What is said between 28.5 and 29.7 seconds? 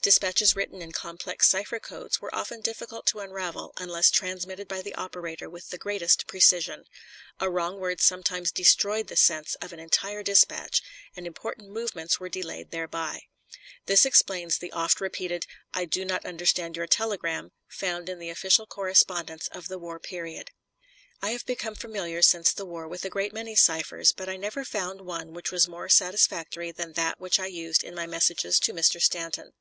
to Mr. Stanton.